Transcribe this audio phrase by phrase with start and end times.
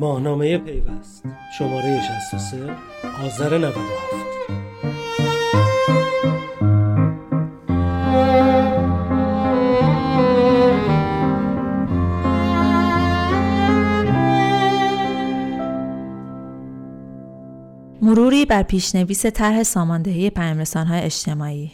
[0.00, 1.24] ماهنامه پیوست.
[1.58, 2.00] شماره
[2.30, 2.76] 63
[3.24, 3.74] آذر 97
[18.02, 21.72] مروری بر پیشنویس طرح ساماندهی پیامرسان‌های اجتماعی.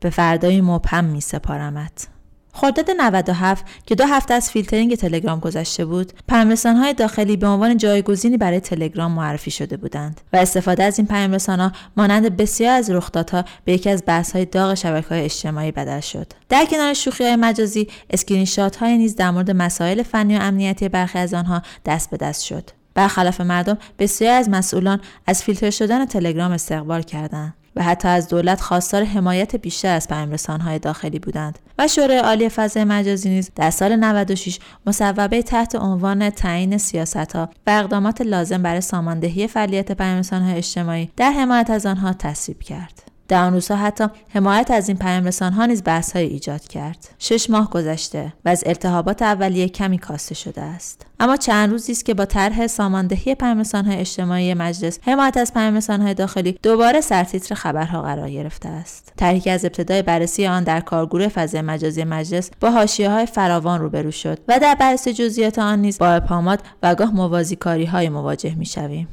[0.00, 2.17] به فردای مبهم می سپارمت.
[2.60, 8.36] خرداد 97 که دو هفته از فیلترینگ تلگرام گذشته بود، پیامرسان‌های داخلی به عنوان جایگزینی
[8.36, 13.72] برای تلگرام معرفی شده بودند و استفاده از این پیامرسان‌ها مانند بسیار از رخدادها به
[13.72, 16.32] یکی از بحث‌های داغ شبکه‌های اجتماعی بدل شد.
[16.48, 21.34] در کنار شوخی‌های مجازی، اسکرین شات‌های نیز در مورد مسائل فنی و امنیتی برخی از
[21.34, 22.70] آنها دست به دست شد.
[22.94, 28.60] برخلاف مردم بسیاری از مسئولان از فیلتر شدن تلگرام استقبال کردند و حتی از دولت
[28.60, 33.96] خواستار حمایت بیشتر از پیامرسان‌های داخلی بودند و شورای عالی فضای مجازی نیز در سال
[33.96, 41.30] 96 مصوبه‌ای تحت عنوان تعیین سیاست‌ها و اقدامات لازم برای ساماندهی فعالیت پیامرسان‌های اجتماعی در
[41.30, 43.07] حمایت از آنها تصویب کرد.
[43.28, 47.08] در آن روزها حتی حمایت از این پیامرسان ها نیز بحث ایجاد کرد.
[47.18, 51.06] شش ماه گذشته و از التهابات اولیه کمی کاسته شده است.
[51.20, 56.00] اما چند روزی است که با طرح ساماندهی پیامرسان های اجتماعی مجلس حمایت از پیامرسان
[56.00, 59.12] های داخلی دوباره سرتیتر خبرها قرار گرفته است.
[59.16, 63.80] طرحی که از ابتدای بررسی آن در کارگروه فضای مجازی مجلس با حاشیه های فراوان
[63.80, 68.08] روبرو شد و در بررسی جزئیات آن نیز با اپامات و گاه موازی کاری های
[68.08, 69.08] مواجه می‌شویم.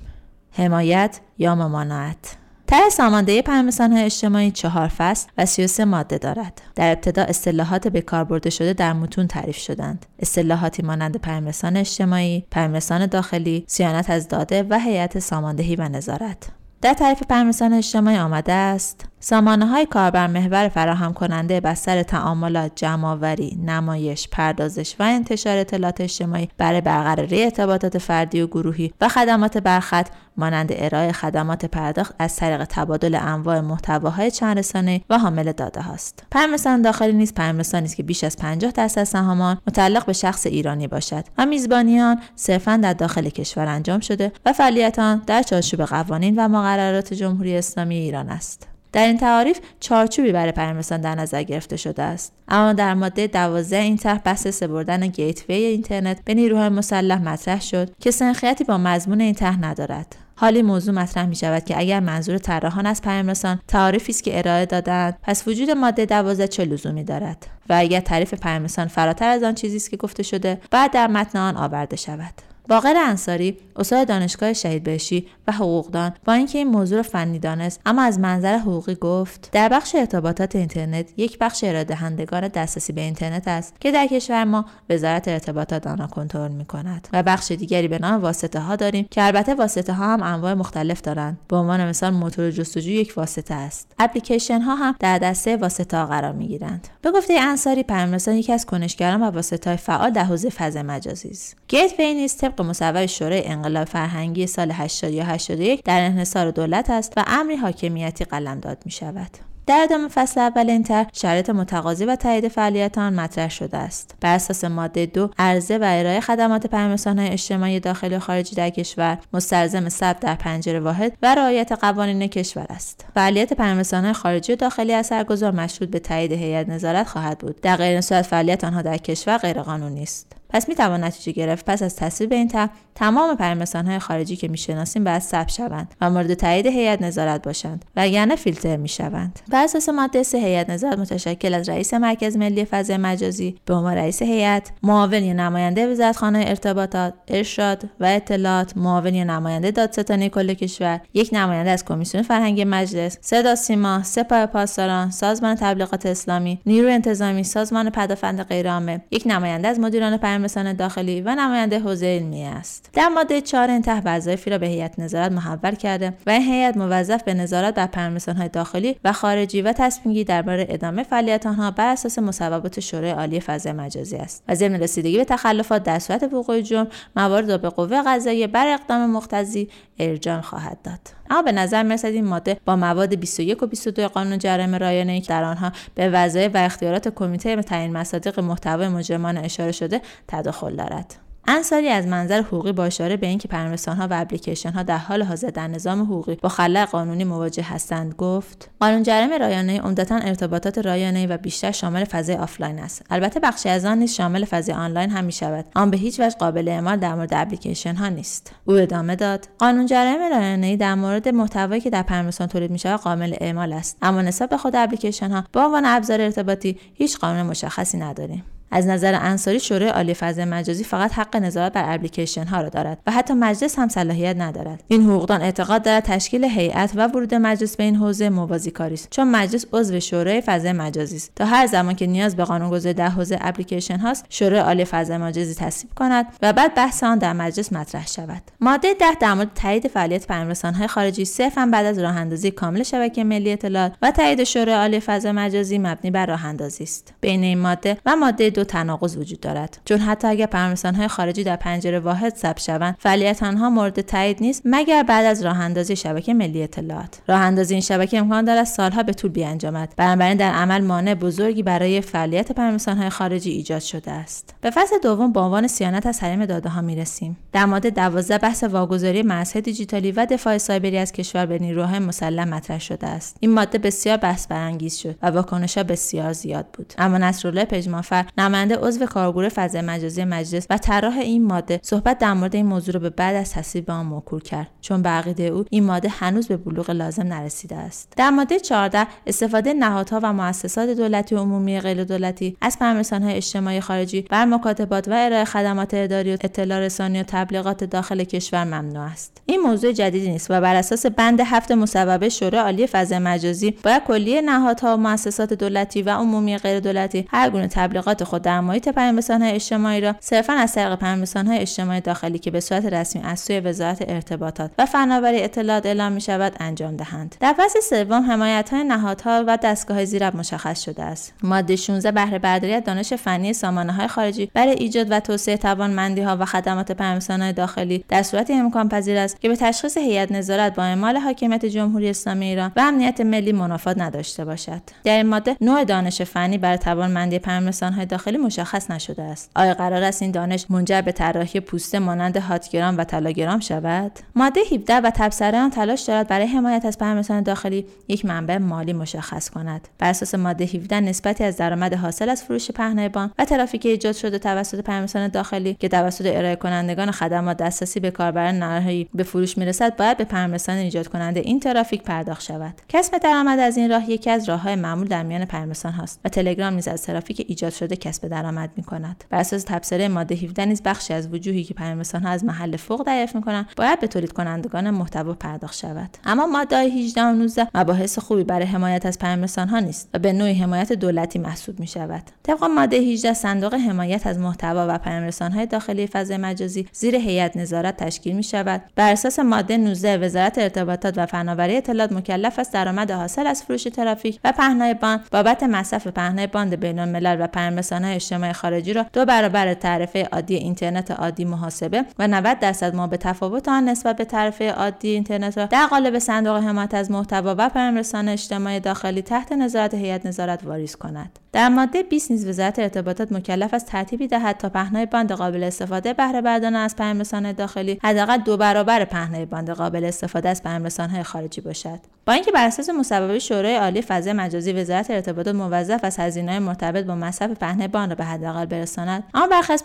[0.51, 3.43] حمایت یا ممانعت؟ طرح ساماندهی
[3.77, 6.61] های اجتماعی چهار فصل و 33 ماده دارد.
[6.75, 10.05] در ابتدا اصطلاحات به کار برده شده در متون تعریف شدند.
[10.19, 16.49] اصطلاحاتی مانند پیامرسان اجتماعی، پیامرسان داخلی، سیانت از داده و هیئت ساماندهی و نظارت.
[16.81, 23.57] در تعریف پیامرسان اجتماعی آمده است سامانه های کاربر محور فراهم کننده بستر تعاملات، جمعآوری،
[23.65, 30.07] نمایش، پردازش و انتشار اطلاعات اجتماعی برای برقراری ارتباطات فردی و گروهی و خدمات برخط
[30.37, 36.23] مانند ارائه خدمات پرداخت از طریق تبادل انواع محتواهای چند رسانه و حامل داده هاست.
[36.31, 40.87] پیامرسان داخلی نیز پیامرسانی است که بیش از 50 درصد سهامان متعلق به شخص ایرانی
[40.87, 45.81] باشد و میزبانی آن صرفا در داخل کشور انجام شده و فعالیت آن در چارچوب
[45.81, 48.74] قوانین و مقررات جمهوری اسلامی ایران است.
[48.95, 52.33] در این تعاریف چارچوبی برای پیامرسان در نظر گرفته شده است.
[52.47, 57.89] اما در ماده 12 این طرح بحث سپردن گیتوی اینترنت به نیروهای مسلح مطرح شد
[57.99, 60.15] که سنخیتی با مضمون این طرح ندارد.
[60.35, 64.65] حالی موضوع مطرح می شود که اگر منظور طراحان از پیامرسان تعاریفی است که ارائه
[64.65, 69.55] دادند پس وجود ماده 12 چه لزومی دارد؟ و اگر تعریف پیامرسان فراتر از آن
[69.55, 72.54] چیزی است که گفته شده بعد در متن آن آورده شود.
[72.67, 78.01] باقر انصاری استاد دانشگاه شهید بهشتی و حقوقدان با اینکه این موضوع فنی دانست اما
[78.01, 83.47] از منظر حقوقی گفت در بخش ارتباطات اینترنت یک بخش ارائه دهندگان دسترسی به اینترنت
[83.47, 87.87] است که در کشور ما وزارت ارتباطات آن را کنترل می کند و بخش دیگری
[87.87, 91.37] به نام واسطه ها داریم که البته واسطه ها هم انواع مختلف دارند.
[91.47, 93.91] به عنوان مثال موتور جستجو یک واسطه است.
[93.99, 98.53] اپلیکیشن ها هم در دسته واسطه ها قرار می گیرند به گفته انصاری پیامرسان یکی
[98.53, 101.57] از کنشگران و واسطه های فعال در حوزه فضای مجازی است.
[101.67, 107.13] گیتوی نیز طبق مصوبه شورای انقلاب فرهنگی سال 80 یا 81 در انحصار دولت است
[107.17, 109.29] و امری حاکمیتی قلمداد می شود.
[109.67, 114.15] در ادامه فصل اول این طرح شرایط متقاضی و تایید فعالیت آن مطرح شده است.
[114.21, 119.17] بر اساس ماده دو عرضه و ارائه خدمات پیامرسانهای اجتماعی داخلی و خارجی در کشور
[119.33, 123.05] مستلزم ثبت در پنجره واحد و رعایت قوانین کشور است.
[123.15, 127.61] فعالیت پیامرسانهای خارجی و داخلی اثرگذار مشروط به تایید هیئت نظارت خواهد بود.
[127.61, 130.34] در غیر صورت فعالیت آنها در کشور غیرقانونی است.
[130.49, 131.65] پس می توان نتیجه گرفت.
[131.65, 133.37] پس از تصویب این طرح تمام
[133.73, 138.77] های خارجی که می‌شناسیم باید ثبت شوند و مورد تایید هیئت نظارت باشند وگرنه فیلتر
[138.77, 139.39] می‌شوند.
[139.49, 143.93] بر اساس ماده سه هیئت نظارت متشکل از رئیس مرکز ملی فضای مجازی به عنوان
[143.93, 150.53] رئیس هیئت معاون یا نماینده وزارتخانه ارتباطات ارشاد و اطلاعات معاون یا نماینده دادستانی کل
[150.53, 156.91] کشور یک نماینده از کمیسیون فرهنگی مجلس صدا سیما سپاه پاسداران سازمان تبلیغات اسلامی نیروی
[156.91, 162.84] انتظامی سازمان پدافند غیرعامه یک نماینده از مدیران پیامرسان داخلی و نماینده حوزه علمی است.
[162.93, 166.77] در ماده 4 این ته وظایفی را به هیئت نظارت محول کرده و این هیئت
[166.77, 171.91] موظف به نظارت بر های داخلی و خارجی و تصمیمگیری درباره ادامه فعالیت آنها بر
[171.91, 174.43] اساس مصوبات شورای عالی فضای مجازی است.
[174.47, 178.67] و ضمن رسیدگی به تخلفات در صورت وقوع جرم موارد را به قوه قضاییه برای
[178.67, 180.99] اقدام مقتضی ارجاع خواهد داد.
[181.29, 185.27] اما به نظر می‌رسد این ماده با مواد 21 و 22 قانون جرایم رایانه‌ای که
[185.27, 191.24] در آنها به وظایف و اختیارات کمیته تعیین مصادیق محتوای مجرمانه اشاره شده تداخل دارد.
[191.47, 193.49] انصاری از منظر حقوقی با اشاره به اینکه
[193.87, 198.15] ها و اپلیکیشن ها در حال حاضر در نظام حقوقی با خلأ قانونی مواجه هستند
[198.15, 203.05] گفت قانون جرایم رایانه‌ای عمدتا ارتباطات رایانه‌ای و بیشتر شامل فضای آفلاین است.
[203.09, 206.35] البته بخشی از آن نیز شامل فضای آنلاین هم می شود آن به هیچ وجه
[206.37, 208.51] قابل اعمال در مورد اپلیکیشن ها نیست.
[208.65, 212.99] او ادامه داد قانون جرایم رایانه‌ای در مورد محتوایی که در پیامرسان تولید می شود
[212.99, 213.97] قابل اعمال است.
[214.01, 218.43] اما نسبت به خود اپلیکیشن ها به عنوان ابزار ارتباطی هیچ قانون مشخصی نداریم.
[218.71, 222.97] از نظر انصاری شورای عالی فضای مجازی فقط حق نظارت بر اپلیکیشن ها را دارد
[223.07, 224.83] و حتی مجلس هم صلاحیت ندارد.
[224.87, 229.07] این حقوقدان اعتقاد دارد تشکیل هیئت و ورود مجلس به این حوزه موازی کاری است
[229.11, 231.31] چون مجلس عضو شورای فضای مجازی است.
[231.35, 235.55] تا هر زمان که نیاز به قانونگذاری در حوزه اپلیکیشن هاست شورای عالی فضای مجازی
[235.55, 238.41] تصویب کند و بعد بحث آن در مجلس مطرح شود.
[238.61, 240.31] ماده ده در مورد تایید فعالیت
[240.63, 244.99] های خارجی صرفا بعد از راه اندازی کامل شبکه ملی اطلاعات و تایید شورای عالی
[244.99, 247.13] فضای مجازی مبنی بر راه اندازی است.
[247.21, 249.77] بین این ماده و ماده دو تناقض وجود دارد.
[249.85, 254.61] چون حتی اگر های خارجی در پنجره واحد ثبت شوند فعالیت آنها مورد تایید نیست
[254.65, 257.21] مگر بعد از راه اندازی شبکه ملی اطلاعات.
[257.27, 259.93] راه اندازی این شبکه امکان دارد سالها به طول بیانجامد.
[259.97, 264.55] بنابراین در عمل مانع بزرگی برای فعالیت های خارجی ایجاد شده است.
[264.61, 267.37] به فصل دوم با عنوان سیانت از حریم داده ها می‌رسیم.
[267.53, 272.43] در ماده دوازده بحث واگذاری مرزهای دیجیتالی و دفاع سایبری از کشور به نیروهای مسلح
[272.43, 273.37] مطرح شده است.
[273.39, 276.93] این ماده بسیار بحث برانگیز شد و واکنشها بسیار زیاد بود.
[276.97, 282.33] اما نصرالله پژمانفر نماینده عضو کارگروه فضای مجازی مجلس و طراح این ماده صحبت در
[282.33, 284.67] مورد این موضوع را به بعد از تصویب آن موکول کرد.
[284.81, 288.13] چون به عقیده او این ماده هنوز به بلوغ لازم نرسیده است.
[288.17, 292.77] در ماده 14 استفاده نهادها و مؤسسات دولتی و عمومی غیر دولتی از
[293.11, 298.23] های اجتماعی خارجی بر مکاتبات و ارائه خدمات اداری و اطلاع رسانی و تبلیغات داخل
[298.23, 299.41] کشور ممنوع است.
[299.45, 304.03] این موضوع جدیدی نیست و بر اساس بند هفت مصوبه شورای عالی فضای مجازی باید
[304.03, 308.97] کلیه نهادها و مؤسسات دولتی و عمومی غیر دولتی هر گونه تبلیغات خود در محیط
[308.97, 311.03] های اجتماعی را صرفا از طریق
[311.47, 316.11] های اجتماعی داخلی که به صورت رسمی از سوی وزارت ارتباطات و فناوری اطلاعات اعلام
[316.11, 317.35] می شود انجام دهند.
[317.39, 321.33] در فصل سوم حمایت های نهادها و دستگاه زیرب مشخص شده است.
[321.43, 326.37] ماده 16 بهره برداری دانش فنی سامانه های خارجی برای ایجاد و توسعه توانمندی ها
[326.39, 330.83] و خدمات های داخلی در صورت امکان پذیر است که به تشخیص هیئت نظارت با
[330.83, 334.81] اعمال حاکمیت جمهوری اسلامی ایران و امنیت ملی منافات نداشته باشد.
[335.03, 337.39] در این ماده نوع دانش فنی برای توانمندی
[337.81, 339.51] های داخلی مشخص نشده است.
[339.55, 344.61] آیا قرار است این دانش منجر به طراحی پوسته مانند هاتگرام و طلاگرام شود؟ ماده
[344.71, 349.49] 17 و تبصره آن تلاش دارد برای حمایت از پرمسان داخلی یک منبع مالی مشخص
[349.49, 349.87] کند.
[349.97, 354.15] بر اساس ماده 17 نسبتی از درآمد حاصل از فروش پهنای بان و ترافیک ایجاد
[354.15, 359.57] شده توسط پرمسان داخلی که توسط ارائه کنندگان خدمات دسترسی به کاربران نهایی به فروش
[359.57, 362.73] می‌رسد باید به پرمسان ایجاد کننده این ترافیک پرداخت شود.
[362.89, 366.73] کسب درآمد از این راه یکی از راههای معمول در میان پرمسان هاست و تلگرام
[366.73, 370.83] نیز از ترافیک ایجاد شده کسب درآمد می کند بر اساس تبصره ماده 17 نیز
[370.83, 374.89] بخشی از وجوهی که پیامرسان ها از محل فوق دریافت می‌کنند باید به تولید کنندگان
[374.89, 376.17] محتوا پرداخت شود.
[376.25, 380.33] اما ماده 18 و 19 مباحث خوبی برای حمایت از پیامرسان ها نیست و به
[380.33, 385.51] نوعی حمایت دولتی محسوب می شود طبق ماده 18 صندوق حمایت از محتوا و پیامرسان
[385.51, 390.17] های داخلی فضای مجازی زیر نظر هیئت نظارت تشکیل می شود بر اساس ماده 19
[390.17, 395.29] وزارت ارتباطات و فناوری اطلاعات مکلف است درآمد حاصل از فروش ترافیک و پهنای باند
[395.31, 400.29] بابت مصرف پهنای باند بین الملل و پیامرسان های اجتماعی خارجی را دو برابر تعرفه
[400.31, 405.65] عادی اینترنت عادی محاسبه و 90 درصد مابه‌التفاوت آن نسبت به تعرفه عادی اینترنت را
[405.65, 410.95] در قالب صندوق حمایت از محتوا و پیامرسان اجتماعی داخلی تحت نظارت هیئت نظارت واریز
[410.95, 411.39] کند.
[411.55, 416.13] در ماده 20 نیز وزارت ارتباطات مکلف است ترتیبی دهد تا پهنای باند قابل استفاده
[416.13, 421.61] بهره بردن از پیامرسان داخلی حداقل دو برابر پهنای باند قابل استفاده از پیامرسانهای خارجی
[421.61, 421.99] باشد.
[422.25, 427.05] با اینکه بر اساس مصوبه شورای عالی فضای مجازی وزارت ارتباطات موظف است هزینه‌های مرتبط
[427.05, 429.23] با مصرف پهنای باند به حداقل برساند.
[429.33, 429.83] اما برخی از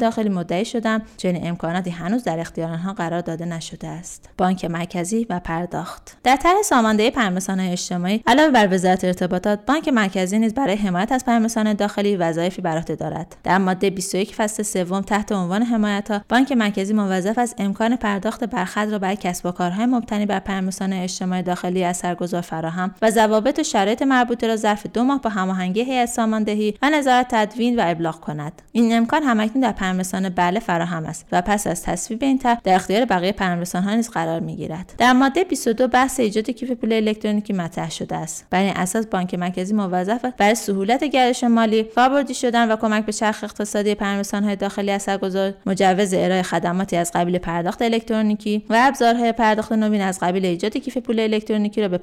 [0.00, 4.28] داخلی مدعی شدند چنین امکاناتی هنوز در اختیار آنها قرار داده نشده است.
[4.38, 6.16] بانک مرکزی و پرداخت.
[6.24, 11.24] در طرح ساماندهی پیامرسانهای اجتماعی علاوه بر وزارت ارتباطات بانک مرکزی نیز برای حمایت از
[11.24, 13.36] پیامرسان داخلی وظایفی بر عهده دارد.
[13.44, 18.44] در ماده 21 فصل سوم تحت عنوان حمایت ها بانک مرکزی موظف است امکان پرداخت
[18.44, 23.58] برخط را برای کسب و کارهای مبتنی بر پیامرسان اجتماعی داخلی اثرگذار فراهم و ضوابط
[23.58, 27.82] و شرایط مربوطه را ظرف دو ماه با هماهنگی هیئت ساماندهی و نظارت تدوین و
[27.84, 28.62] ابلاغ کند.
[28.72, 32.74] این امکان همکنون در پیامرسان بله فراهم است و پس از تصویب این طرح در
[32.74, 33.34] اختیار بقیه
[33.74, 34.92] ها نیز قرار می‌گیرد.
[34.98, 38.46] در ماده 22 بحث ایجاد کیف پول الکترونیکی مطرح شده است.
[38.50, 43.06] بر این اساس بانک مرکزی موظف برای سهولت وضعیت گردش مالی وابردی شدن و کمک
[43.06, 43.96] به چرخ اقتصادی
[44.32, 50.18] های داخلی اثرگذار مجوز ارائه خدماتی از قبیل پرداخت الکترونیکی و ابزارهای پرداخت نوین از
[50.20, 52.00] قبیل ایجاد کیف پول الکترونیکی را به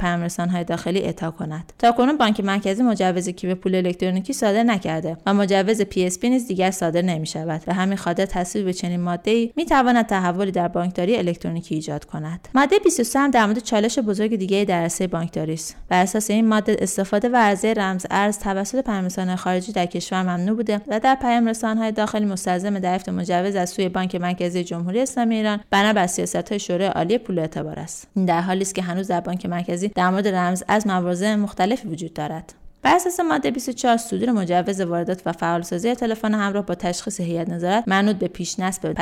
[0.51, 1.73] های داخلی اعطا کند.
[1.97, 7.01] کنون بانک مرکزی مجوز کیف پول الکترونیکی صادر نکرده و مجوز PSP نیز دیگر صادر
[7.01, 12.05] نمی شود و همین خاطر تصویب چنین ماده می تواند تحولی در بانکداری الکترونیکی ایجاد
[12.05, 12.47] کند.
[12.55, 16.77] ماده 23 هم در مورد چالش بزرگ دیگه در بانکداری است بر اساس این ماده
[16.79, 21.91] استفاده و رمز ارز توسط پیام خارجی در کشور ممنوع بوده و در پیام های
[21.91, 26.09] داخلی مستلزم دریافت مجوز از سوی بانک مرکزی جمهوری اسلامی ایران بنا بر
[26.49, 28.07] های شورای عالی پول اعتبار است.
[28.15, 31.87] این در حالی است که هنوز در بانک مرکزی در مورد رمز از مواضع مختلفی
[31.87, 32.53] وجود دارد.
[32.83, 37.83] بر اساس ماده 24 صدور مجوز واردات و فعالسازی تلفن همراه با تشخیص هیئت نظارت
[37.87, 38.99] منوط به پیش نصب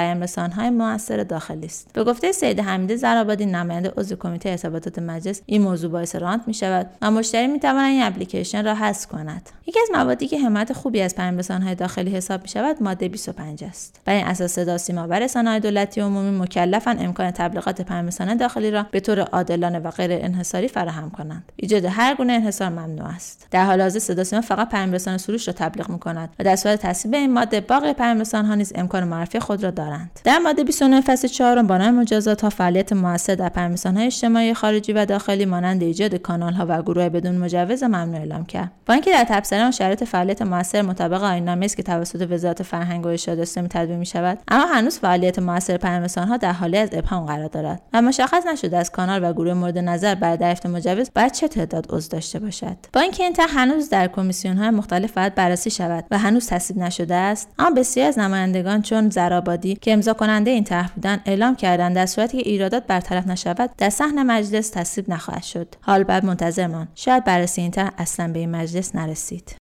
[0.56, 1.90] های موثر داخلی است.
[1.94, 6.54] به گفته سید حمیده زرابادی نماینده عضو کمیته ارتباطات مجلس این موضوع باعث راند می
[6.54, 9.50] شود و مشتری می تواند این اپلیکیشن را حذف کند.
[9.68, 11.16] یکی از موادی که حمایت خوبی از
[11.50, 14.02] های داخلی حساب می شود ماده 25 است.
[14.06, 18.86] بر این اساس صدا سیما و رسانه‌های دولتی عمومی مکلفن امکان تبلیغات پیامرسان داخلی را
[18.92, 21.52] به طور عادلانه و غیر انحصاری فراهم کنند.
[21.56, 23.48] ایجاد هر گونه انحصار ممنوع است.
[23.72, 27.14] حال حاضر صدا سیما فقط پیامرسان سروش را تبلیغ می کند و در صورت تصویب
[27.14, 30.20] این ماده باقی پیامرسان ها نیز امکان معرفی خود را دارند.
[30.24, 34.94] در ماده 29 فصل 4 بانای مجازات ها فعالیت موثر در پیامرسان های اجتماعی خارجی
[34.94, 38.72] و داخلی مانند ایجاد کانال ها و گروه بدون مجوز ممنوع اعلام کرد.
[38.86, 43.06] با اینکه در تبصره آن شرایط فعالیت موثر مطابق آیین‌نامه است که توسط وزارت فرهنگ
[43.06, 46.90] و ارشاد اسلامی تدوین می شود اما هنوز فعالیت موثر پیامرسان ها در حالی از
[46.94, 51.12] ابهام قرار دارد و مشخص نشده از کانال و گروه مورد نظر برای دریافت مجوز
[51.16, 52.78] باید چه تعداد عضو داشته باشد.
[52.94, 57.16] با اینکه این هنوز در کمیسیون های مختلف باید بررسی شود و هنوز تصویب نشده
[57.16, 57.50] است.
[57.60, 62.06] اما بسیاری از نمایندگان چون زرابادی که امضا کننده این طرح بودند اعلام کردند در
[62.06, 65.76] صورتی که ایرادات برطرف نشود در صحن مجلس تصویب نخواهد شد.
[65.82, 69.56] حال بعد منتظر مان شاید بررسی این طرح اصلا به این مجلس نرسید.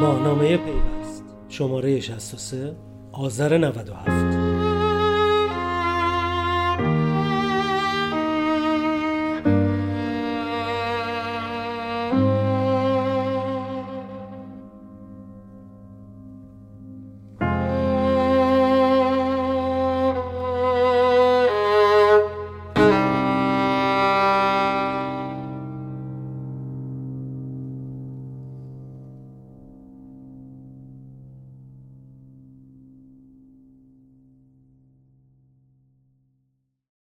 [0.00, 1.24] ماهنامه پیوست.
[1.48, 4.41] شماره 63 آذر 97